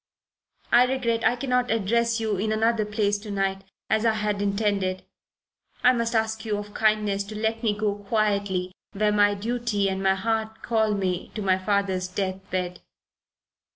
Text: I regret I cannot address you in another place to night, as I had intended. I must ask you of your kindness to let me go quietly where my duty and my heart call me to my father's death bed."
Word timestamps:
I 0.71 0.85
regret 0.87 1.23
I 1.23 1.35
cannot 1.35 1.69
address 1.69 2.19
you 2.19 2.37
in 2.37 2.51
another 2.51 2.85
place 2.85 3.19
to 3.19 3.29
night, 3.29 3.63
as 3.87 4.03
I 4.03 4.15
had 4.15 4.41
intended. 4.41 5.03
I 5.83 5.93
must 5.93 6.15
ask 6.15 6.43
you 6.43 6.57
of 6.57 6.65
your 6.69 6.73
kindness 6.75 7.23
to 7.25 7.35
let 7.37 7.61
me 7.61 7.77
go 7.77 7.93
quietly 7.93 8.71
where 8.93 9.11
my 9.11 9.35
duty 9.35 9.89
and 9.91 10.01
my 10.01 10.15
heart 10.15 10.63
call 10.63 10.95
me 10.95 11.31
to 11.35 11.43
my 11.43 11.59
father's 11.59 12.07
death 12.07 12.37
bed." 12.49 12.81